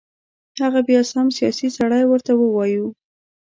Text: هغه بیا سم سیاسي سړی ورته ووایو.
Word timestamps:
هغه 0.63 0.81
بیا 0.87 1.01
سم 1.11 1.27
سیاسي 1.37 1.67
سړی 1.77 2.03
ورته 2.07 2.31
ووایو. 2.35 2.85